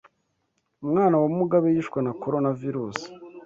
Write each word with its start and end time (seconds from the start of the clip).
Umwana 0.83 1.15
wa 1.21 1.29
Mugabe 1.39 1.67
yishwe 1.75 1.99
na 2.05 2.11
Coronavirusi 2.21 3.07